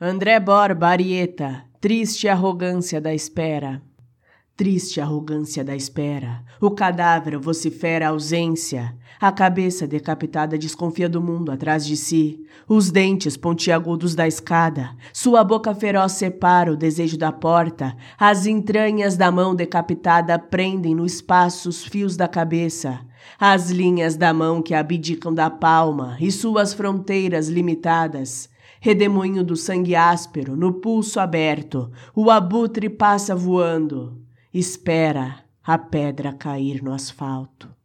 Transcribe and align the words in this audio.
André 0.00 0.38
Borba 0.38 0.90
Arieta, 0.90 1.64
triste 1.80 2.28
arrogância 2.28 3.00
da 3.00 3.12
espera. 3.12 3.82
Triste 4.56 5.00
arrogância 5.00 5.64
da 5.64 5.74
espera. 5.74 6.44
O 6.60 6.70
cadáver 6.70 7.36
vocifera 7.36 8.06
a 8.06 8.10
ausência. 8.10 8.94
A 9.20 9.32
cabeça 9.32 9.88
decapitada 9.88 10.56
desconfia 10.56 11.08
do 11.08 11.20
mundo 11.20 11.50
atrás 11.50 11.84
de 11.84 11.96
si. 11.96 12.46
Os 12.68 12.92
dentes 12.92 13.36
pontiagudos 13.36 14.14
da 14.14 14.24
escada. 14.24 14.90
Sua 15.12 15.42
boca 15.42 15.74
feroz 15.74 16.12
separa 16.12 16.72
o 16.72 16.76
desejo 16.76 17.18
da 17.18 17.32
porta. 17.32 17.96
As 18.16 18.46
entranhas 18.46 19.16
da 19.16 19.32
mão 19.32 19.52
decapitada 19.52 20.38
prendem 20.38 20.94
no 20.94 21.04
espaço 21.04 21.68
os 21.68 21.84
fios 21.84 22.16
da 22.16 22.28
cabeça. 22.28 23.00
As 23.36 23.68
linhas 23.68 24.14
da 24.14 24.32
mão 24.32 24.62
que 24.62 24.74
abdicam 24.74 25.34
da 25.34 25.50
palma 25.50 26.16
e 26.20 26.30
suas 26.30 26.72
fronteiras 26.72 27.48
limitadas. 27.48 28.48
Redemoinho 28.80 29.42
do 29.42 29.56
sangue 29.56 29.94
áspero, 29.94 30.56
no 30.56 30.74
pulso 30.74 31.18
aberto, 31.20 31.90
o 32.14 32.30
abutre 32.30 32.88
passa 32.88 33.34
voando 33.34 34.20
espera 34.52 35.44
a 35.62 35.76
pedra 35.76 36.32
cair 36.32 36.82
no 36.82 36.92
asfalto. 36.92 37.77